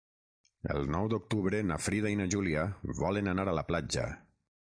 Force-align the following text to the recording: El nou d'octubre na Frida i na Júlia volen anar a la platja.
El 0.75 0.87
nou 0.95 1.09
d'octubre 1.13 1.59
na 1.73 1.77
Frida 1.89 2.13
i 2.15 2.17
na 2.23 2.27
Júlia 2.37 2.65
volen 3.03 3.31
anar 3.37 3.47
a 3.53 3.55
la 3.61 3.67
platja. 3.71 4.09